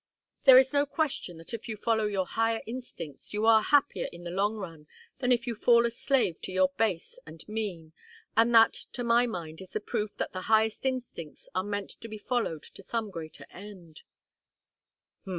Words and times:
There 0.45 0.57
is 0.57 0.73
no 0.73 0.87
question, 0.87 1.37
that 1.37 1.53
if 1.53 1.69
you 1.69 1.77
follow 1.77 2.05
your 2.05 2.25
higher 2.25 2.63
instincts 2.65 3.35
you 3.35 3.45
are 3.45 3.61
happier 3.61 4.07
in 4.11 4.23
the 4.23 4.31
long 4.31 4.55
run 4.55 4.87
than 5.19 5.31
if 5.31 5.45
you 5.45 5.53
fall 5.53 5.85
a 5.85 5.91
slave 5.91 6.41
to 6.41 6.51
your 6.51 6.69
base 6.69 7.19
and 7.23 7.47
mean; 7.47 7.93
and 8.35 8.51
that, 8.55 8.73
to 8.93 9.03
my 9.03 9.27
mind, 9.27 9.61
is 9.61 9.69
the 9.73 9.79
proof 9.79 10.17
that 10.17 10.33
the 10.33 10.41
highest 10.49 10.87
instincts 10.87 11.49
are 11.53 11.63
meant 11.63 11.91
to 11.91 12.07
be 12.07 12.17
followed 12.17 12.63
to 12.63 12.81
some 12.81 13.11
greater 13.11 13.45
end." 13.51 14.01